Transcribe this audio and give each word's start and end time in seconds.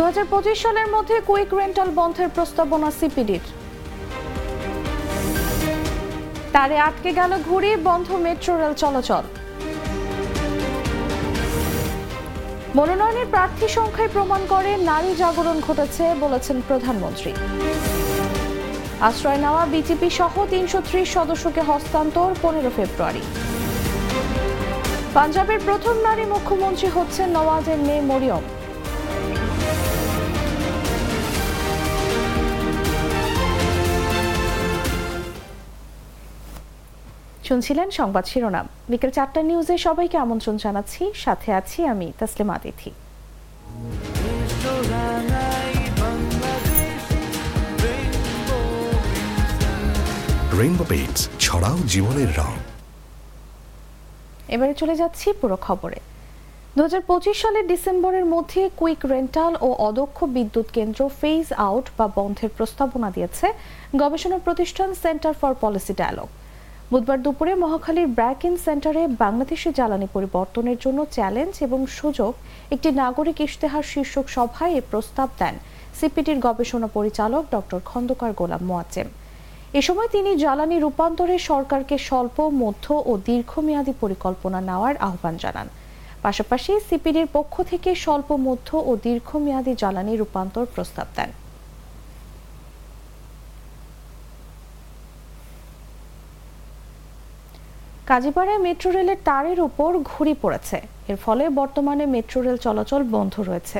দু 0.00 0.06
হাজার 0.10 0.30
পঁচিশ 0.34 0.58
সালের 0.64 0.88
মধ্যে 0.94 1.16
কুইক 1.28 1.50
রেন্টাল 1.60 1.90
বন্ধের 1.98 2.28
প্রস্তাবনা 2.36 2.90
সিপিডির। 2.98 3.44
তারে 6.54 6.76
আটকে 6.88 7.10
গেল 7.18 7.32
ঘুরি 7.48 7.70
বন্ধ 7.88 8.08
মেট্রো 8.26 8.52
রেল 8.60 8.74
চলাচল। 8.82 9.24
মনোনয়নের 12.76 13.28
প্রার্থী 13.34 13.66
সংখ্যায় 13.78 14.10
প্রমাণ 14.14 14.40
করে, 14.52 14.70
নারী 14.90 15.10
জাগরণ 15.20 15.58
ঘটেছে 15.66 16.04
বলেছেন 16.24 16.56
প্রধানমন্ত্রী। 16.68 17.32
আশ্রয় 19.08 19.40
নেওয়া 19.44 19.62
বিজেপি 19.74 20.08
সহ 20.18 20.34
তিনশো 20.52 20.78
ত্রিশ 20.88 21.08
সদস্যকে 21.16 21.62
হস্তান্তর 21.70 22.30
পনেরো 22.42 22.70
ফেব্রুয়ারি। 22.76 23.22
পাঞ্জাবের 25.16 25.60
প্রথম 25.68 25.94
নারী 26.08 26.24
মুখ্যমন্ত্রী 26.32 26.88
হচ্ছেন 26.96 27.28
নওয়াজের 27.36 27.80
মেয়ে 27.88 28.04
মরিয়ম। 28.12 28.46
শুনছিলেন 37.50 37.88
সংবাদ 38.00 38.24
শিরোনাম। 38.30 38.66
বিকেল 38.92 39.10
চারটা 39.16 39.40
নিউজে 39.48 39.76
সবাইকে 39.86 40.16
আমন্ত্রণ 40.24 40.56
জানাচ্ছি। 40.64 41.02
সাথে 41.24 41.48
আছি 41.60 41.78
আমি 41.92 42.08
তাসলিমা 42.20 42.54
আতিথি। 42.58 42.90
রেইনবো 50.60 50.84
পেইন্টস 50.92 51.22
ছড়াও 51.44 51.76
জীবনের 51.92 52.30
রং। 52.40 52.52
এবারে 54.54 54.74
চলে 54.80 54.94
যাচ্ছি 55.00 55.26
পুরো 55.40 55.56
খবরে। 55.66 55.98
দু 56.76 56.80
হাজার 56.86 57.02
পঁচিশ 57.10 57.36
সালের 57.42 57.64
ডিসেম্বরের 57.72 58.26
মধ্যে 58.34 58.60
কুইক 58.80 59.02
রেন্টাল 59.12 59.52
ও 59.66 59.68
অদক্ষ 59.88 60.18
বিদ্যুৎ 60.36 60.68
কেন্দ্র 60.76 61.00
ফেজ 61.20 61.46
আউট 61.68 61.86
বা 61.98 62.06
বন্ধের 62.18 62.50
প্রস্তাবনা 62.56 63.08
দিয়েছে 63.16 63.46
গবেষণা 64.00 64.38
প্রতিষ্ঠান 64.46 64.88
সেন্টার 65.04 65.34
ফর 65.40 65.52
পলিসি 65.62 65.94
ডায়ালগ। 66.00 66.30
বুধবার 66.92 67.18
দুপুরে 67.24 67.52
মহাখালীর 67.62 68.08
ব্র্যাকিন 68.16 68.54
সেন্টারে 68.66 69.02
বাংলাদেশে 69.22 69.70
জ্বালানি 69.78 70.08
পরিবর্তনের 70.14 70.78
জন্য 70.84 70.98
চ্যালেঞ্জ 71.16 71.54
এবং 71.66 71.80
সুযোগ 71.98 72.32
একটি 72.74 72.88
নাগরিক 73.02 73.38
ইশতেহার 73.46 73.84
শীর্ষক 73.92 74.26
সভায় 74.36 74.72
এ 74.80 74.82
প্রস্তাব 74.90 75.28
দেন 75.40 75.54
সিপিটির 75.98 76.38
গবেষণা 76.46 76.88
পরিচালক 76.96 77.42
ডক্টর 77.54 77.80
খন্দকার 77.90 78.32
গোলাম 78.40 78.62
মোয়াজ্জেম। 78.68 79.08
এ 79.78 79.80
সময় 79.88 80.08
তিনি 80.14 80.30
জ্বালানি 80.42 80.76
রূপান্তরে 80.78 81.36
সরকারকে 81.50 81.96
স্বল্প, 82.08 82.36
মধ্য 82.62 82.86
ও 83.10 83.12
দীর্ঘমেয়াদী 83.28 83.92
পরিকল্পনা 84.02 84.58
নেওয়ার 84.68 84.94
আহ্বান 85.08 85.34
জানান। 85.42 85.68
পাশাপাশি 86.24 86.72
সিপিডির 86.88 87.28
পক্ষ 87.36 87.54
থেকে 87.70 87.90
স্বল্প, 88.04 88.28
মধ্য 88.48 88.68
ও 88.88 88.90
দীর্ঘমেয়াদী 89.06 89.72
জ্বালানি 89.82 90.12
রূপান্তর 90.16 90.64
প্রস্তাব 90.74 91.06
দেন। 91.16 91.30
কাজীপাড়ায় 98.10 98.62
মেট্রো 98.66 98.90
রেলের 98.96 99.20
তারের 99.28 99.58
উপর 99.68 99.90
ঘুড়ি 100.10 100.34
পড়েছে। 100.42 100.78
এর 101.10 101.18
ফলে 101.24 101.44
বর্তমানে 101.60 102.04
মেট্রো 102.14 102.38
রেল 102.46 102.58
চলাচল 102.66 103.02
বন্ধ 103.14 103.34
রয়েছে। 103.48 103.78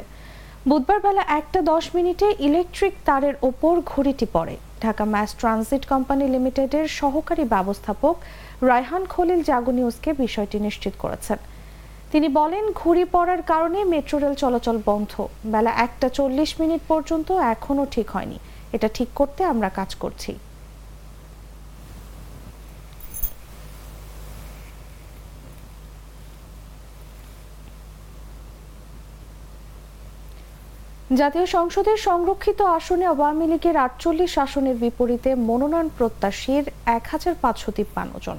বুধবার 0.69 0.99
বেলা 1.07 1.23
একটা 1.39 1.61
দশ 1.73 1.85
মিনিটে 1.97 2.27
ইলেকট্রিক 2.49 2.95
তারের 3.09 3.35
ওপর 3.49 3.75
ঘুড়িটি 3.91 4.27
পড়ে। 4.35 4.55
ঢাকা 4.85 5.05
ম্যাস 5.15 5.31
ট্রানজিট 5.41 5.83
কোম্পানি 5.93 6.25
লিমিটেডের 6.35 6.87
সহকারী 7.01 7.45
ব্যবস্থাপক 7.55 8.15
রায়হান 8.71 9.03
খলিল 9.13 9.41
জাগো 9.49 9.73
নিউজকে 9.79 10.11
বিষয়টি 10.23 10.57
নিশ্চিত 10.67 10.95
করেছেন। 11.03 11.39
তিনি 12.13 12.29
বলেন, 12.41 12.65
ঘুড়ি 12.81 13.05
পড়ার 13.15 13.41
কারণে 13.53 13.79
মেট্রো 13.93 14.17
রেল 14.23 14.35
চলাচল 14.43 14.77
বন্ধ। 14.89 15.13
বেলা 15.53 15.73
একটা 15.87 16.07
চল্লিশ 16.19 16.51
মিনিট 16.61 16.83
পর্যন্ত 16.91 17.29
এখনও 17.55 17.85
ঠিক 17.95 18.07
হয়নি। 18.15 18.39
এটা 18.77 18.89
ঠিক 18.97 19.09
করতে 19.15 19.41
আমরা 19.53 19.69
কাজ 19.79 19.91
করছি। 20.03 20.33
জাতীয় 31.19 31.47
সংসদের 31.57 31.99
সংরক্ষিত 32.09 32.61
আসনে 32.79 33.07
আওয়ামী 33.15 33.47
লীগের 33.53 33.77
আটচল্লিশ 33.87 34.33
আসনের 34.45 34.77
বিপরীতে 34.83 35.31
মনোনয়ন 35.49 35.89
প্রত্যাশীর 35.99 36.65
এক 36.97 37.05
হাজার 37.13 37.35
পাঁচশো 37.43 37.71
তিপ্পান্ন 37.77 38.13
জন। 38.27 38.39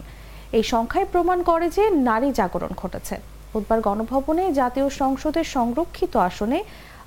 এই 0.57 0.65
সংখ্যায় 0.73 1.07
প্রমাণ 1.13 1.39
করে 1.49 1.67
যে 1.77 1.83
নারী 2.09 2.29
জাগরণ 2.39 2.73
ঘটেছে। 2.81 3.15
বুধবার 3.51 3.79
গণভবনে 3.87 4.43
জাতীয় 4.59 4.87
সংসদের 5.01 5.45
সংরক্ষিত 5.57 6.13
আসনে 6.29 6.59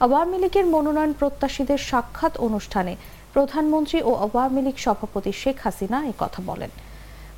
আওয়ামী 0.04 0.36
লীগের 0.42 0.66
মনোনয়ন 0.74 1.12
প্রত্যাশীদের 1.20 1.80
সাক্ষাৎ 1.90 2.34
অনুষ্ঠানে 2.46 2.92
প্রধানমন্ত্রী 3.34 3.98
ও 4.08 4.10
আওয়ামী 4.26 4.60
লীগ 4.66 4.76
সভাপতি 4.84 5.32
শেখ 5.42 5.56
হাসিনা 5.64 5.98
কথা 6.22 6.40
বলেন। 6.50 6.70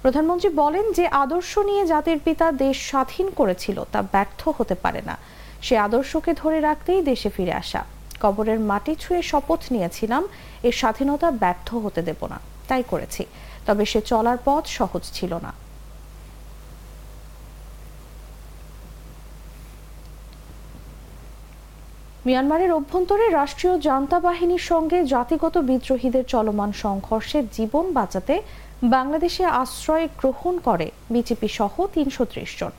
প্রধানমন্ত্রী 0.03 0.51
বলেন 0.63 0.87
যে 0.99 1.05
আদর্শ 1.23 1.53
নিয়ে 1.69 1.85
জাতির 1.93 2.19
পিতা 2.27 2.47
দেশ 2.65 2.77
স্বাধীন 2.91 3.27
করেছিল 3.39 3.79
তা 3.93 4.01
ব্যর্থ 4.13 4.41
হতে 4.59 4.75
পারে 4.85 5.01
না। 5.09 5.15
সে 5.67 5.75
আদর্শকে 5.87 6.33
ধরে 6.43 6.59
রাখতেই 6.69 7.01
দেশে 7.11 7.31
ফিরে 7.37 7.55
আসা। 7.65 7.83
কবরের 8.23 8.61
মাটি 8.71 8.93
ছুঁয়ে 9.03 9.23
শপথ 9.31 9.61
নিয়েছিলাম, 9.75 10.23
এর 10.69 10.75
স্বাধীনতা 10.81 11.29
ব্যর্থ 11.43 11.69
হতে 11.85 12.01
দেব 12.09 12.21
না। 12.33 12.39
তাই 12.69 12.83
করেছি, 12.93 13.23
তবে 13.67 13.85
সে 13.91 14.01
চলার 14.11 14.39
পথ 14.47 14.65
সহজ 14.79 15.03
ছিল 15.19 15.35
না। 15.47 15.53
মিয়ানমারের 22.27 22.71
অভ্যন্তরে 22.79 23.27
রাষ্ট্রীয় 23.31 23.75
জান্তা 23.87 24.19
বাহিনীর 24.27 24.65
সঙ্গে 24.71 24.99
জাতিগত 25.15 25.55
বিদ্রোহীদের 25.69 26.25
চলমান 26.35 26.71
সংঘর্ষে 26.85 27.39
জীবন 27.57 27.85
বাঁচাতে 27.99 28.35
বাংলাদেশে 28.95 29.45
আশ্রয় 29.63 30.07
গ্রহণ 30.21 30.55
করে 30.59 30.87
বিজেপি 31.15 31.49
সহ 31.59 31.75
তিনশো 31.95 32.25
ত্রিশ 32.33 32.51
জন। 32.61 32.73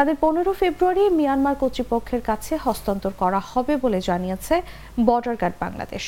তাদের 0.00 0.16
পনেরো 0.24 0.52
ফেব্রুয়ারি 0.60 1.04
মিয়ানমার 1.18 1.56
কর্তৃপক্ষের 1.62 2.22
কাছে 2.28 2.52
হস্তান্তর 2.64 3.12
করা 3.22 3.40
হবে 3.50 3.74
বলে 3.84 3.98
জানিয়েছে 4.08 4.54
বর্ডার 5.06 5.36
গার্ড 5.40 5.56
বাংলাদেশ। 5.64 6.04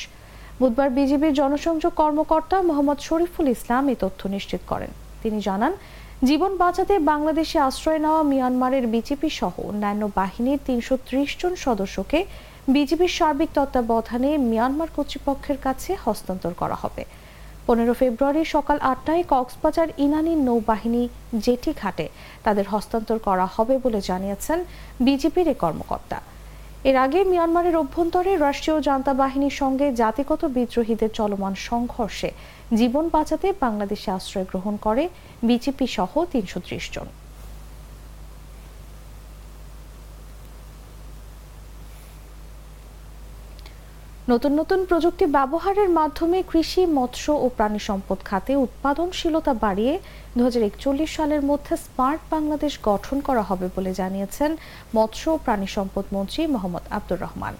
বুধবার 0.60 0.88
বিজিবির 0.96 1.34
জনসংযোগ 1.40 1.92
কর্মকর্তা 2.00 2.56
মোহাম্মদ 2.68 2.98
শরীফুল 3.08 3.46
ইসলাম 3.54 3.84
এই 3.92 3.98
তথ্য 4.04 4.20
নিশ্চিত 4.34 4.62
করেন। 4.70 4.90
তিনি 5.22 5.38
জানান, 5.48 5.72
জীবন 6.28 6.52
বাঁচাতে 6.62 6.94
বাংলাদেশে 7.12 7.58
আশ্রয় 7.68 8.00
নেওয়া 8.04 8.22
মিয়ানমারের 8.32 8.84
বিজেপি 8.94 9.30
সহ 9.40 9.54
অন্যান্য 9.70 10.02
বাহিনীর 10.18 10.60
তিনশো 10.66 10.94
ত্রিশ 11.06 11.30
জন 11.40 11.52
সদস্যকে 11.66 12.18
বিজিবির 12.74 13.12
সার্বিক 13.18 13.50
তত্ত্বাবধানে 13.56 14.30
মিয়ানমার 14.50 14.90
কর্তৃপক্ষের 14.96 15.58
কাছে 15.66 15.90
হস্তান্তর 16.04 16.52
করা 16.60 16.76
হবে। 16.82 17.02
পনেরো 17.72 17.94
ফেব্রুয়ারি 18.00 18.42
সকাল 18.54 18.78
আটটায় 18.92 19.24
কক্সবাজার 19.32 19.88
ইনানি 20.04 20.34
নৌবাহিনী 20.48 21.02
জেটি 21.44 21.72
ঘাটে। 21.82 22.06
তাদের 22.44 22.66
হস্তান্তর 22.72 23.18
করা 23.26 23.46
হবে 23.56 23.74
বলে 23.84 24.00
জানিয়েছেন 24.10 24.58
বিজেপির 25.06 25.48
এ 25.52 25.54
কর্মকর্তা। 25.62 26.18
এর 26.88 26.96
আগে 27.04 27.20
মিয়ানমারের 27.30 27.76
অভ্যন্তরে 27.82 28.32
রাষ্ট্রীয় 28.46 28.78
জান্তা 28.88 29.12
বাহিনীর 29.22 29.58
সঙ্গে 29.62 29.86
জাতিগত 30.02 30.42
বিদ্রোহীদের 30.56 31.10
চলমান 31.18 31.54
সংঘর্ষে 31.68 32.30
জীবন 32.78 33.04
বাঁচাতে 33.14 33.48
বাংলাদেশে 33.64 34.08
আশ্রয় 34.18 34.46
গ্রহণ 34.50 34.74
করে 34.86 35.04
বিজেপি 35.48 35.86
সহ 35.96 36.12
তিনশো 36.32 36.58
ত্রিশ 36.66 36.84
জন। 36.94 37.08
নতুন 44.30 44.52
নতুন 44.60 44.80
প্রযুক্তি 44.90 45.26
ব্যবহারের 45.36 45.90
মাধ্যমে 45.98 46.38
কৃষি, 46.50 46.82
মৎস্য 46.98 47.26
ও 47.44 47.46
প্রাণী 47.56 47.80
সম্পদ 47.88 48.18
খাতে 48.28 48.52
উৎপাদনশীলতা 48.64 49.52
বাড়িয়ে 49.64 49.94
দু 50.38 50.42
সালের 51.16 51.42
মধ্যে 51.50 51.74
স্মার্ট 51.86 52.20
বাংলাদেশ 52.34 52.72
গঠন 52.90 53.16
করা 53.28 53.42
হবে 53.48 53.66
বলে 53.76 53.92
জানিয়েছেন 54.00 54.50
মৎস্য 54.96 55.24
ও 55.34 55.36
প্রাণী 55.44 55.68
সম্পদ 55.76 56.04
মন্ত্রী 56.14 56.40
মোহাম্মদ 56.54 56.84
আব্দুর 56.96 57.22
রহমান। 57.24 57.54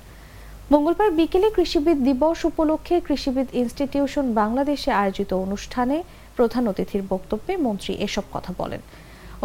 মঙ্গলবার 0.72 1.10
বিকেলে 1.18 1.48
কৃষিবিদ 1.56 1.98
দিবস 2.08 2.38
উপলক্ষে 2.50 2.96
কৃষিবিদ 3.06 3.48
ইনস্টিটিউশন 3.62 4.26
বাংলাদেশে 4.40 4.90
আয়োজিত 5.02 5.30
অনুষ্ঠানে 5.46 5.96
প্রধান 6.36 6.64
অতিথির 6.70 7.02
বক্তব্যে 7.12 7.52
মন্ত্রী 7.66 7.92
এসব 8.06 8.24
কথা 8.34 8.52
বলেন। 8.60 8.80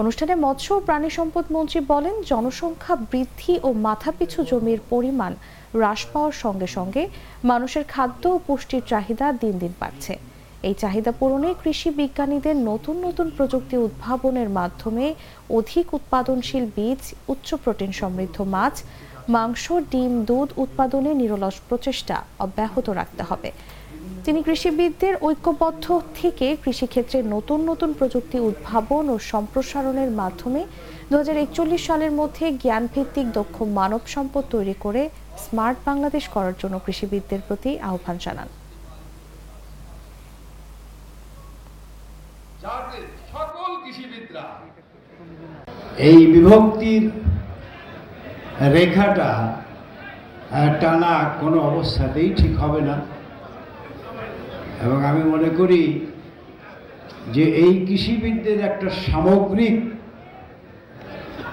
অনুষ্ঠানে 0.01 0.33
মৎস্য 0.45 0.69
ও 0.78 0.80
প্রাণী 0.88 1.10
সম্পদ 1.18 1.45
মন্ত্রী 1.56 1.80
বলেন, 1.94 2.16
জনসংখ্যা 2.31 2.95
বৃদ্ধি 3.12 3.54
ও 3.68 3.69
মাথাপিছু 3.88 4.39
জমির 4.50 4.81
পরিমাণ 4.94 5.33
হ্রাস 5.75 6.01
পাওয়ার 6.12 6.36
সঙ্গে 6.44 6.68
সঙ্গে 6.77 7.04
মানুষের 7.51 7.86
খাদ্য 7.94 8.24
ও 8.36 8.38
পুষ্টির 8.48 8.83
চাহিদা 8.92 9.27
দিন 9.42 9.56
দিন 9.63 9.74
বাড়ছে। 9.81 10.13
এই 10.69 10.75
চাহিদা 10.83 11.12
পূরণে 11.19 11.50
কৃষি 11.62 11.89
বিজ্ঞানীদের 12.00 12.56
নতুন 12.69 12.95
নতুন 13.06 13.27
প্রযুক্তি 13.38 13.75
উদ্ভাবনের 13.86 14.50
মাধ্যমে 14.60 15.06
অধিক 15.57 15.86
উৎপাদনশীল 15.98 16.66
বীজ, 16.75 17.01
উচ্চ 17.33 17.50
প্রোটিন 17.63 17.92
সমৃদ্ধ 18.01 18.38
মাছ, 18.56 18.75
মাংস, 19.36 19.63
ডিম, 19.94 20.13
দুধ 20.30 20.50
উৎপাদনে 20.63 21.12
নিরলস 21.22 21.57
প্রচেষ্টা 21.68 22.16
অব্যাহত 22.45 22.88
রাখতে 23.00 23.24
হবে। 23.30 23.50
তিনি 24.25 24.39
কৃষিবিদদের 24.44 25.13
ঐক্যবদ্ধ 25.27 25.86
থেকে 26.22 26.48
কৃষিক্ষেত্রে 26.63 27.18
নতুন 27.36 27.60
নতুন 27.69 27.89
প্রযুক্তি 28.00 28.38
উদ্ভাবন 28.50 29.04
ও 29.10 29.16
সম্প্রসারণের 29.31 30.12
মাধ্যমে 30.22 30.62
দু 31.12 31.16
সালের 31.88 32.12
মধ্যে 32.19 32.45
জ্ঞানভিত্তিক 32.63 33.27
দক্ষ 33.31 33.56
মানব 33.80 34.01
সম্পদ 34.16 34.44
তৈরি 34.50 34.75
করে 34.80 35.01
স্মার্ট 35.44 35.77
বাংলাদেশ 35.86 36.24
করার 36.27 36.56
জন্য 36.62 36.75
কৃষিবিদদের 36.86 37.42
প্রতি 37.48 37.72
আহ্বান 37.89 38.18
জানান। 38.25 38.50
যাতে 42.63 42.98
সকল 43.33 43.69
কৃষিবিদরা 43.83 44.45
এই 46.10 46.19
বিভক্তির 46.33 47.04
রেখাটা 48.75 49.30
টানা 50.81 51.13
কোনো 51.42 51.57
অবস্থাতেই 51.71 52.30
ঠিক 52.39 52.54
হবে 52.63 52.81
না। 52.89 52.95
এবং 54.83 55.06
আমি 55.06 55.24
মনে 55.24 55.50
করি 55.57 56.06
যে 57.33 57.44
এই 57.44 57.86
কৃষিবিদদের 57.86 58.60
একটা 58.60 58.89
সামগ্রিক 58.89 59.81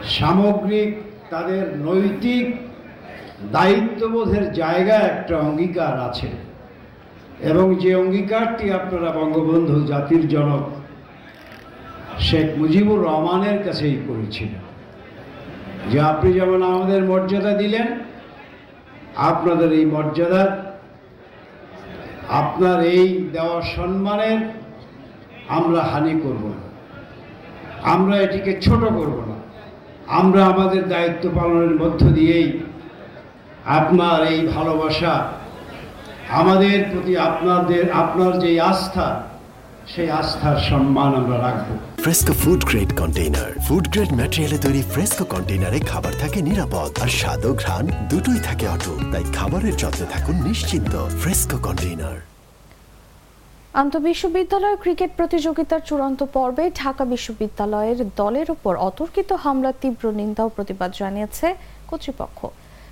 সামগ্রিক 0.02 0.94
তাদের 1.30 1.78
নৈতিক 1.78 2.54
দায়িত্ববোধের 3.52 4.52
জায়গায় 4.52 5.02
একটা 5.02 5.38
অঙ্গীকার 5.38 6.00
আছে। 6.00 6.28
এবং 7.40 7.74
যে 7.74 7.94
অঙ্গীকারটি 7.94 8.72
আপনারা 8.72 9.12
বঙ্গবন্ধু 9.12 9.86
জাতির 9.86 10.28
জনক 10.28 10.70
শেখ 12.20 12.58
মুজিবুর 12.58 13.02
রহমানের 13.02 13.62
কাছেই 13.64 13.98
করেছিলেন। 14.08 14.62
যে 15.90 16.00
আপনি 16.00 16.32
যেমন 16.32 16.62
আমাদের 16.62 17.04
মর্যাদা 17.04 17.52
দিলেন, 17.56 17.86
আপনাদের 19.16 19.72
এই 19.72 19.84
মর্যাদার 19.84 20.71
আপনার 22.40 22.78
এই 22.96 23.08
দেওয়া 23.32 23.58
সম্মানের 23.74 24.40
আমরা 25.48 25.80
হানি 25.82 26.14
করব 26.20 26.44
না। 26.54 26.62
আমরা 27.84 28.14
এটিকে 28.16 28.52
ছোট 28.60 28.82
করব 28.98 29.16
না। 29.30 29.36
আমরা 30.20 30.40
আমাদের 30.46 30.82
দায়িত্ব 30.88 31.24
পালনের 31.36 31.74
মধ্য 31.76 32.02
দিয়েই 32.12 32.48
আপনার 33.78 34.18
এই 34.26 34.40
ভালোবাসা, 34.46 35.14
আমাদের 36.40 36.76
প্রতি 36.90 37.12
আপনাদের, 37.28 37.84
আপনার 37.92 38.32
যে 38.40 38.50
আস্থা, 38.60 39.08
সেই 39.86 40.08
আস্থার 40.10 40.58
সম্মান 40.70 41.10
আমরা 41.14 41.38
রাখব। 41.38 41.68
Fresco 42.04 42.32
food 42.42 42.62
grade 42.70 42.90
container 43.00 43.50
food 43.66 43.86
grade 43.92 44.10
ম্যাটেরিয়ালে 44.18 44.58
তৈরি 44.64 44.82
ফ্রেস্কো 44.92 45.24
কন্টেইনারে 45.32 45.78
খাবার 45.90 46.14
থাকে 46.22 46.38
নিরাপদ। 46.48 46.90
আর 47.04 47.10
স্বাদ 47.20 47.42
ও 47.48 47.50
ঘ্রাণ, 47.62 47.84
দুটোই 48.10 48.40
থাকে 48.48 48.66
অটুট। 48.74 49.00
তাই 49.12 49.24
খাবারের 49.36 49.74
যত্নে 49.82 50.06
থাকুন 50.14 50.36
নিশ্চিন্ত 50.48 50.92
ফ্রেস্কো 51.20 51.56
কন্টেইনার 51.66 52.18
আন্তঃবিশ্ববিদ্যালয় 53.82 54.76
ক্রিকেট 54.82 55.10
প্রতিযোগিতার 55.18 55.82
চূড়ান্ত 55.88 56.20
পর্বে 56.36 56.64
ঢাকা 56.80 57.04
বিশ্ববিদ্যালয়ের 57.12 57.98
দলের 58.20 58.48
উপর 58.56 58.72
অতর্কিত 58.88 59.30
হামলার 59.44 59.76
তীব্র 59.82 60.04
নিন্দা 60.20 60.42
ও 60.46 60.50
প্রতিবাদ 60.56 60.90
জানিয়েছে 61.00 61.46
কর্তৃপক্ষ। 61.90 62.40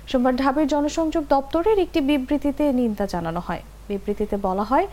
সোমবার 0.09 0.33
ঢাবির 0.41 0.67
জনসংযোগ 0.73 1.23
দপ্তরের 1.35 1.77
একটি 1.85 1.99
বিবৃতিতে 2.09 2.63
নিন্দা 2.79 3.05
জানানো 3.13 3.41
হয়। 3.49 3.63
বিবৃতিতে 3.89 4.37
বলা 4.47 4.63
হয়, 4.63 4.87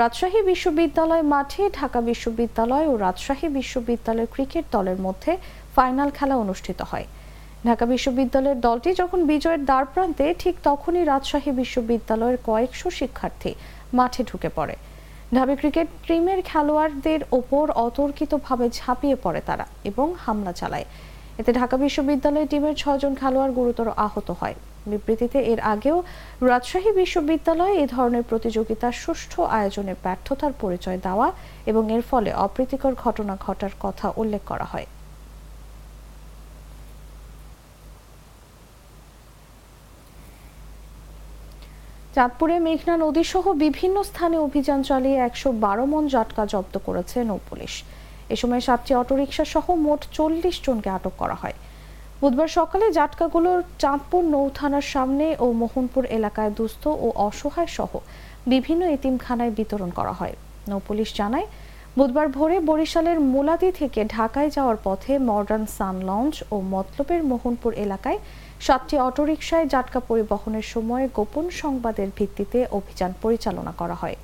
রাজশাহী 0.00 0.40
বিশ্ববিদ্যালয় 0.50 1.24
মাঠে 1.34 1.62
ঢাকা 1.78 2.00
বিশ্ববিদ্যালয় 2.00 2.86
ও 2.90 2.92
রাজশাহী 2.96 3.48
বিশ্ববিদ্যালয়ের 3.58 4.32
ক্রিকেট 4.34 4.64
দলের 4.72 4.98
মধ্যে 5.06 5.32
ফাইনাল 5.76 6.08
খেলা 6.18 6.36
অনুষ্ঠিত 6.36 6.80
হয়। 6.90 7.06
ঢাকা 7.66 7.84
বিশ্ববিদ্যালয়ের 7.86 8.60
দলটি 8.60 8.90
যখন 8.94 9.18
বিজয়ের 9.26 9.62
দ্বার 9.64 9.84
প্রান্তে, 9.92 10.26
ঠিক 10.38 10.54
তখনই 10.68 11.04
রাজশাহী 11.04 11.50
বিশ্ববিদ্যালয়ের 11.60 12.38
কয়েকশো 12.48 12.88
শিক্ষার্থী 12.90 13.52
মাঠে 13.98 14.22
ঢুকে 14.24 14.50
পড়ে। 14.58 14.76
ঢাবি 15.34 15.54
ক্রিকেট 15.56 15.88
টিমের 16.06 16.40
খেলোয়াড়দের 16.42 17.20
ওপর 17.38 17.64
অতর্কিতভাবে 17.86 18.66
ঝাঁপিয়ে 18.78 19.16
পড়ে 19.24 19.40
তারা 19.46 19.66
এবং 19.90 20.06
হামলা 20.24 20.52
চালায়। 20.52 20.86
এতে 21.40 21.50
ঢাকা 21.52 21.76
বিশ্ববিদ্যালয় 21.76 22.46
টিমের 22.50 22.74
ছয়জন 22.74 23.12
খেলোয়াড় 23.14 23.52
গুরুতর 23.58 23.88
আহত 24.06 24.28
হয়। 24.40 24.54
বিবৃতিতে 24.86 25.38
এর 25.52 25.60
আগেও 25.60 25.96
রাজশাহী 26.40 26.90
বিশ্ববিদ্যালয় 26.92 27.74
এ 27.74 27.86
ধরনের 27.86 28.22
প্রতিযোগিতার 28.22 28.92
সুষ্ঠু 28.92 29.42
আয়োজনের 29.42 29.96
ব্যর্থতার 30.04 30.52
পরিচয় 30.60 30.98
দেওয়া 30.98 31.28
এবং 31.66 31.82
এর 31.92 32.02
ফলে 32.10 32.30
অপ্রীতিকর 32.34 32.94
ঘটনা 32.94 33.34
ঘটার 33.46 33.74
কথা 33.80 34.12
উল্লেখ 34.16 34.42
করা 34.46 34.64
হয়। 34.64 34.86
চাঁদপুরে 42.14 42.56
মেঘনা 42.60 42.96
নদী 42.96 43.24
সহ 43.24 43.44
বিভিন্ন 43.52 44.02
স্থানে 44.02 44.36
অভিযান 44.38 44.82
চালিয়ে 44.82 45.18
একশো 45.18 45.52
বারো 45.52 45.84
মন 45.86 46.08
জাটকা 46.08 46.46
জব্দ 46.46 46.74
করেছে 46.86 47.24
নৌপুলিশ 47.24 47.84
এ 48.28 48.36
সময় 48.36 48.60
সাতটি 48.60 48.94
অটোরিকশা 48.94 49.44
সহ 49.44 49.66
মোট 49.74 50.00
চল্লিশ 50.12 50.56
জনকে 50.66 50.90
আটক 50.90 51.12
করা 51.18 51.34
হয়। 51.34 51.54
বুধবার 52.22 52.50
সকালে 52.58 52.86
জাটকাগুলোর 52.98 53.60
চাঁদপুর 53.82 54.22
নৌ 54.34 54.46
থানার 54.58 54.86
সামনে 54.94 55.26
ও 55.44 55.46
মোহনপুর 55.62 56.02
এলাকায় 56.18 56.52
দুস্থ 56.58 56.84
ও 57.04 57.06
অসহায় 57.28 57.70
সহ 57.76 57.92
বিভিন্ন 58.52 58.82
এতিমখানায় 58.96 59.52
বিতরণ 59.58 59.90
করা 59.98 60.14
হয়। 60.20 60.34
নৌপুলিশ 60.70 61.10
জানায়, 61.20 61.46
বুধবার 61.98 62.28
ভোরে 62.36 62.56
বরিশালের 62.68 63.18
মুলাদি 63.32 63.70
থেকে 63.80 64.00
ঢাকায় 64.16 64.50
যাওয়ার 64.56 64.78
পথে 64.86 65.12
মডার্ন 65.30 65.64
সান 65.76 65.96
লঞ্চ 66.08 66.34
ও 66.54 66.56
মতলবের 66.72 67.20
মোহনপুর 67.30 67.72
এলাকায় 67.84 68.18
সাতটি 68.66 68.96
অটোরিকশায় 69.08 69.66
জাটকা 69.72 70.00
পরিবহনের 70.08 70.66
সময় 70.74 71.04
গোপন 71.16 71.46
সংবাদের 71.62 72.08
ভিত্তিতে 72.18 72.58
অভিযান 72.78 73.10
পরিচালনা 73.22 73.72
করা 73.80 73.96
হয়। 74.02 74.16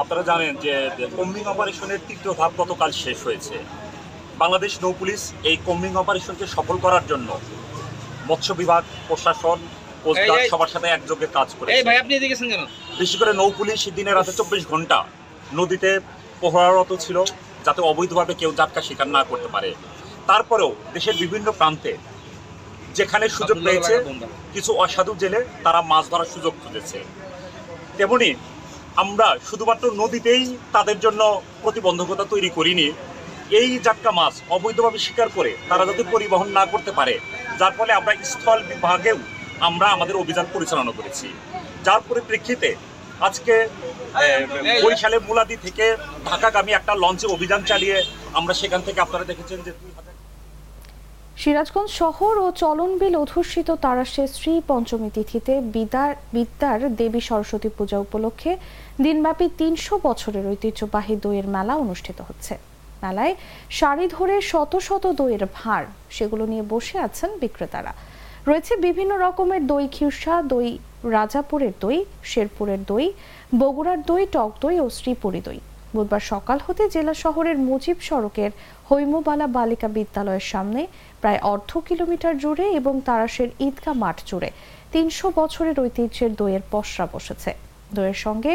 আপনারা 0.00 0.22
জানেন 0.30 0.52
যে 0.64 0.72
কম্বিং 1.18 1.44
অপারেশনের 1.52 2.00
তৃতীয় 2.08 2.32
ধাপ 2.40 2.52
গতকাল 2.60 2.90
শেষ 3.04 3.18
হয়েছে। 3.26 3.56
বাংলাদেশ 4.42 4.72
নৌ 4.82 4.92
পুলিশ 5.00 5.20
এই 5.50 5.56
কম্বিং 5.68 5.92
অপারেশনকে 6.02 6.46
সফল 6.56 6.76
করার 6.84 7.04
জন্য 7.10 7.28
মৎস্য 8.28 8.52
বিভাগ 8.60 8.82
প্রশাসন 9.08 9.58
কোস্টগার্ড। 10.04 10.42
সবার 10.52 10.72
সাথে 10.74 10.88
একযোগে 10.90 11.26
কাজ 11.36 11.48
করে 11.58 11.68
এই 11.76 11.84
ভাই 11.86 11.96
আপনি 12.02 12.12
এদিকে 12.14 12.32
গেছেন 12.32 12.48
কেন? 12.52 12.62
বিশেষ 12.98 13.16
করে 13.20 13.32
নৌ 13.40 13.48
পুলিশ 13.58 13.80
দিনে 13.98 14.12
রাতে 14.12 14.32
চব্বিশ 14.38 14.64
ঘণ্টা 14.72 14.98
নদীতে 15.58 15.90
প্রহরারত 16.40 16.92
ছিল 17.04 17.16
যাতে 17.66 17.80
অবৈধভাবে 17.90 18.34
কেউ 18.40 18.50
জাটকা 18.58 18.80
শিকার 18.86 19.08
না 19.16 19.22
করতে 19.30 19.48
পারে। 19.54 19.70
তারপরেও 20.28 20.70
দেশের 20.94 21.16
বিভিন্ন 21.22 21.48
প্রান্তে 21.58 21.92
যেখানে 22.98 23.26
সুযোগ 23.36 23.56
পেয়েছে 23.66 23.94
কিছু 24.54 24.70
অসাধু 24.84 25.12
জেলে 25.22 25.40
তারা 25.64 25.80
মাছ 25.90 26.04
ধরার 26.12 26.32
সুযোগ 26.34 26.52
খুঁজেছে। 26.62 26.98
তেমনি 27.98 28.30
আমরা 29.02 29.26
শুধুমাত্র 29.48 29.84
নদীতেই 30.02 30.44
তাদের 30.74 30.98
জন্য 31.04 31.22
প্রতিবন্ধকতা 31.62 32.24
তৈরি 32.32 32.50
করিনি। 32.58 32.86
এই 33.60 33.70
জাটকা 33.84 34.10
মাছ 34.18 34.34
অবৈধভাবে 34.56 34.98
শিকার 35.06 35.28
করে 35.36 35.50
তারা 35.70 35.84
যাতে 35.88 36.02
পরিবহন 36.12 36.48
না 36.58 36.64
করতে 36.72 36.90
পারে 36.98 37.14
যার 37.60 37.72
ফলে 37.78 37.92
আমরা 37.98 38.12
স্থল 38.32 38.58
বিভাগেও 38.70 39.18
আমরা 39.68 39.86
আমাদের 39.96 40.16
অভিযান 40.22 40.46
পরিচালনা 40.54 40.92
করেছি। 40.98 41.26
যার 41.86 42.00
পরিপ্রেক্ষিতে 42.08 42.68
আজকে 43.20 43.54
আহ, 43.62 44.82
বরিশালের 44.84 45.20
মুলাদি 45.20 45.56
থেকে 45.56 45.84
ঢাকাগামী 46.24 46.72
একটা 46.72 46.92
লঞ্চে 46.94 47.26
অভিযান 47.26 47.60
চালিয়ে 47.64 47.96
আমরা 48.32 48.54
সেখান 48.54 48.80
থেকে 48.82 49.00
আপনারা 49.00 49.24
দেখেছেন 49.24 49.58
যে 49.62 49.72
সিরাজগঞ্জ 51.36 51.90
শহর 51.90 52.34
ও 52.38 52.46
চলনবিল 52.52 53.14
অধুষ্ঠিত 53.16 53.68
তারাশের 53.84 54.28
শ্রী 54.28 54.52
পঞ্চমী 54.68 55.10
তিথিতে 55.10 55.60
বিদার 55.74 56.14
বিদ্যার 56.32 56.96
দেবী 56.96 57.20
সরস্বতী 57.20 57.68
পূজা 57.68 57.98
উপলক্ষে 57.98 58.52
দিনব্যাপী 59.02 59.46
তিনশো 59.58 59.94
বছরের 60.02 60.44
ঐতিহ্যবাহী 60.46 61.14
দইয়ের 61.16 61.46
মেলা 61.46 61.74
অনুষ্ঠিত 61.76 62.18
হচ্ছে। 62.20 62.54
মেলায় 63.02 63.34
সারি 63.70 64.08
ধরে 64.08 64.34
শত 64.40 64.72
শত 64.78 65.04
দইয়ের 65.12 65.44
ভার 65.54 65.82
সেগুলো 66.10 66.44
নিয়ে 66.46 66.62
বসে 66.68 66.96
আছেন 66.98 67.30
বিক্রেতারা। 67.38 67.92
রয়েছে 68.48 68.72
বিভিন্ন 68.86 69.12
রকমের 69.24 69.62
দই 69.70 69.86
খিরসা, 69.94 70.34
দই 70.52 70.68
রাজাপুরের 71.16 71.74
দই, 71.80 71.98
শেরপুরের 72.30 72.80
দই, 72.90 73.06
বগুড়ার 73.60 74.00
দই, 74.10 74.22
টক 74.34 74.50
দই 74.62 74.76
ও 74.84 74.86
শ্রীপুরী 74.98 75.40
দই। 75.48 75.60
বুধবার 75.94 76.24
সকাল 76.32 76.58
হতে 76.66 76.84
জেলা 76.94 77.14
শহরের 77.14 77.56
মুজিব 77.68 77.96
সড়কের 78.08 78.50
হৈমবালা 78.88 79.46
বালিকা 79.56 79.88
বিদ্যালয়ের 79.96 80.46
সামনে 80.52 80.80
প্রায় 81.20 81.40
অর্ধ 81.52 81.70
কিলোমিটার 81.88 82.34
জুড়ে 82.42 82.66
এবং 82.78 82.94
তারাশের 83.06 83.48
ঈদগা 83.66 83.92
মাঠ 84.02 84.16
জুড়ে 84.28 84.50
তিনশো 84.92 85.26
বছরের 85.40 85.76
ঐতিহ্যের 85.80 86.32
দইয়ের 86.40 86.64
পসরা 86.70 87.06
বসেছে। 87.14 87.50
দইয়ের 87.94 88.18
সঙ্গে 88.24 88.52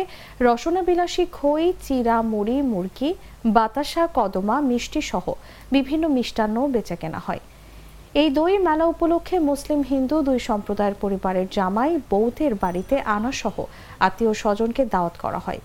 রসনা 0.48 0.82
বিলাসী 0.88 1.24
খই, 1.32 1.64
চিরা, 1.86 2.18
মুড়ি 2.32 2.58
মুরগি 2.72 3.10
বাতাসা, 3.56 4.04
কদমা, 4.18 4.58
মিষ্টি 4.70 5.02
সহ 5.12 5.26
বিভিন্ন 5.72 6.04
মিষ্টান্ন 6.08 6.58
বেচা 6.68 6.96
কেনা 6.96 7.20
হয়। 7.20 7.42
এই 8.22 8.30
দই 8.38 8.54
মেলা 8.68 8.86
উপলক্ষে 8.94 9.38
মুসলিম, 9.50 9.80
হিন্দু 9.92 10.16
দুই 10.28 10.40
সম্প্রদায়ের 10.50 10.96
পরিবারের 11.04 11.48
জামাই 11.56 11.92
বৌদ্ধের 12.12 12.54
বাড়িতে 12.64 12.96
আনা 13.16 13.32
সহ 13.42 13.56
আত্মীয় 14.06 14.34
স্বজনকে 14.42 14.82
দাওয়াত 14.94 15.16
করা 15.24 15.40
হয়। 15.46 15.62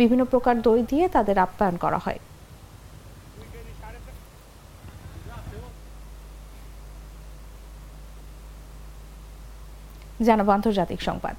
বিভিন্ন 0.00 0.22
প্রকার 0.32 0.54
দই 0.66 0.80
দিয়ে 0.90 1.04
তাদের 1.14 1.36
আপ্যায়ন 1.46 1.76
করা 1.84 1.98
হয়। 2.04 2.20
জানাব 10.26 10.48
আন্তর্জাতিক 10.56 11.00
সংবাদ। 11.08 11.36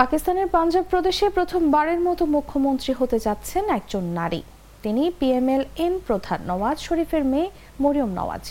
পাকিস্তানের 0.00 0.48
পাঞ্জাব 0.54 0.84
প্রদেশে 0.92 1.26
প্রথমবারের 1.36 2.00
মতো 2.08 2.24
মুখ্যমন্ত্রী 2.36 2.92
হতে 3.00 3.18
যাচ্ছেন 3.26 3.64
একজন 3.78 4.04
নারী। 4.18 4.40
তিনি 4.84 5.02
পিএমএল 5.18 5.64
এন 5.86 5.94
প্রধান 6.06 6.40
নওয়াজ 6.50 6.76
শরীফের 6.86 7.24
মেয়ে 7.32 7.48
মরিয়ম 7.82 8.10
নওয়াজ। 8.18 8.44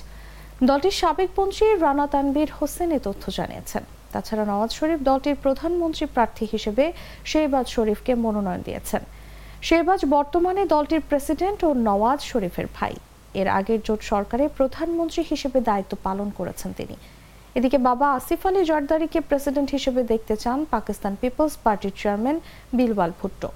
দলটির 0.70 0.96
সাবেক 1.02 1.30
মন্ত্রী 1.38 1.66
রানা 1.84 2.06
তানবীর 2.14 2.50
হোসেন 2.58 2.90
এ 2.98 3.00
তথ্য 3.08 3.24
জানিয়েছেন। 3.38 3.84
তাছাড়া 4.14 4.44
নওয়াজ 4.52 4.72
শরীফ 4.80 5.00
দলটির 5.10 5.38
প্রধানমন্ত্রী 5.44 6.06
প্রার্থী 6.16 6.46
হিসেবে 6.54 6.86
শেহবাজ 7.32 7.66
শরীফকে 7.76 8.14
মনোনয়ন 8.24 8.62
দিয়েছেন। 8.68 9.02
শেহবাজ 9.68 10.02
বর্তমানে 10.16 10.62
দলটির 10.74 11.02
প্রেসিডেন্ট 11.10 11.60
ও 11.68 11.70
নওয়াজ 11.88 12.20
শরীফের 12.32 12.68
ভাই। 12.78 12.94
এর 13.40 13.48
আগের 13.60 13.80
জোট 13.88 14.02
সরকারে 14.12 14.46
প্রধানমন্ত্রী 14.58 15.22
হিসেবে 15.32 15.60
দায়িত্ব 15.70 15.94
পালন 16.06 16.28
করেছেন 16.38 16.72
তিনি। 16.80 16.96
এদিকে 17.58 17.78
বাবা 17.90 18.08
আসিফ 18.18 18.42
আলী 18.50 18.62
জর্দারিকে 18.70 19.20
প্রেসিডেন্ট 19.30 19.70
হিসেবে 19.78 20.02
দেখতে 20.12 20.36
চান 20.44 20.60
পাকিস্তান 20.74 21.14
পিপলস 21.22 21.54
পার্টির 21.66 21.94
চেয়ারম্যান 22.02 22.38
বিলওয়াল 22.78 23.12
ভুট্টো। 23.20 23.50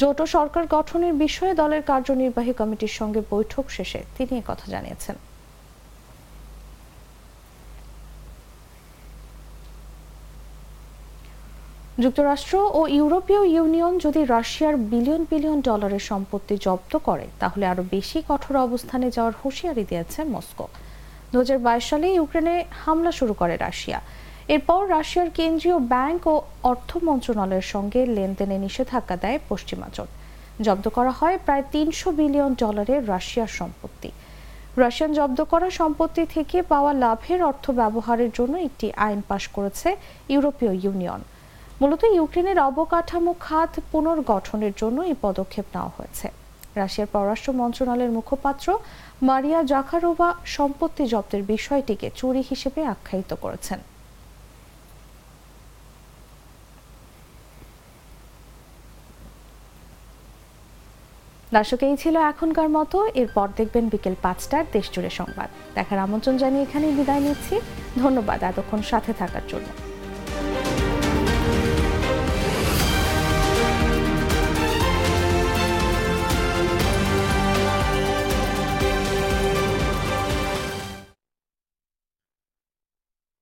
জোট 0.00 0.18
সরকার 0.34 0.64
গঠনের 0.76 1.14
বিষয়ে 1.24 1.54
দলের 1.60 1.82
কার্যনির্বাহী 1.90 2.52
কমিটির 2.60 2.94
সঙ্গে 2.98 3.20
বৈঠক 3.32 3.64
শেষে 3.76 4.00
তিনি 4.16 4.42
কথা 4.50 4.66
জানিয়েছেন। 4.74 5.16
যুক্তরাষ্ট্র 12.02 12.54
ও 12.78 12.80
ইউরোপীয় 12.98 13.42
ইউনিয়ন 13.54 13.94
যদি 14.04 14.20
রাশিয়ার 14.34 14.76
বিলিয়ন 14.90 15.22
বিলিয়ন 15.30 15.58
ডলারের 15.68 16.04
সম্পত্তি 16.10 16.54
জব্দ 16.66 16.92
করে, 17.08 17.26
তাহলে 17.40 17.64
আরও 17.72 17.82
বেশি 17.94 18.18
কঠোর 18.28 18.56
অবস্থানে 18.66 19.06
যাওয়ার 19.16 19.34
হুঁশিয়ারি 19.40 19.84
দিয়েছে 19.90 20.20
মস্কো। 20.34 20.66
দু 21.34 21.40
সালে 21.90 22.06
ইউক্রেনে 22.16 22.56
হামলা 22.82 23.12
শুরু 23.18 23.34
করে 23.40 23.54
রাশিয়া। 23.66 23.98
এরপর 24.54 24.80
রাশিয়ার 24.96 25.28
কেন্দ্রীয় 25.38 25.78
ব্যাংক 25.92 26.22
ও 26.32 26.34
অর্থ 26.70 26.90
মন্ত্রণালয়ের 27.08 27.66
সঙ্গে 27.74 28.00
লেনদেনে 28.16 28.56
নিষেধাজ্ঞা 28.64 29.16
দেয় 29.24 29.38
পশ্চিমা 29.50 29.88
জোট 29.94 30.10
জব্দ 30.66 30.86
করা 30.96 31.12
হয় 31.18 31.36
প্রায় 31.46 31.64
তিনশো 31.72 32.08
বিলিয়ন 32.18 32.52
ডলারের 32.62 33.00
রাশিয়ার 33.12 33.50
সম্পত্তি। 33.58 34.10
রাশিয়ান 34.82 35.12
জব্দ 35.18 35.38
করা 35.52 35.68
সম্পত্তি 35.80 36.22
থেকে 36.34 36.56
পাওয়া 36.72 36.92
লাভের 37.02 37.40
অর্থ 37.50 37.64
ব্যবহারের 37.80 38.30
জন্য 38.38 38.54
একটি 38.68 38.86
আইন 39.06 39.20
পাশ 39.30 39.44
করেছে 39.56 39.88
ইউরোপীয় 40.32 40.74
ইউনিয়ন। 40.84 41.22
মূলত 41.80 42.02
ইউক্রেনের 42.16 42.58
অবকাঠামো 42.68 43.32
খাত 43.46 43.72
পুনর্গঠনের 43.90 44.74
জন্য 44.80 44.98
এই 45.10 45.16
পদক্ষেপ 45.24 45.66
নেওয়া 45.74 45.92
হয়েছে। 45.96 46.26
রাশিয়ার 46.80 47.12
পররাষ্ট্র 47.14 47.50
মন্ত্রণালয়ের 47.60 48.14
মুখপাত্র 48.18 48.66
মারিয়া 49.28 49.60
জাখারোভা 49.72 50.28
সম্পত্তি 50.56 51.04
জব্দের 51.12 51.42
বিষয়টিকে 51.54 52.08
চুরি 52.18 52.42
হিসেবে 52.50 52.80
আখ্যায়িত 52.94 53.32
করেছেন। 53.44 53.80
দর্শক, 61.56 61.80
এই 61.88 61.96
ছিল 62.02 62.14
এখনকার 62.32 62.68
মতো। 62.76 62.98
এরপর 63.22 63.46
দেখবেন 63.58 63.84
বিকেল 63.92 64.14
পাঁচটার 64.24 64.64
দেশ 64.74 64.86
জুড়ে 64.94 65.10
সংবাদ। 65.20 65.48
দেখার 65.76 65.98
আমন্ত্রণ 66.06 66.34
জানিয়ে 66.42 66.64
এখানেই 66.66 66.92
বিদায় 66.98 67.22
নিচ্ছি। 67.26 67.56
ধন্যবাদ 68.02 68.38
এতক্ষণ 68.50 68.80
সাথে 68.90 69.12
থাকার 69.20 69.44
জন্য। 69.52 69.93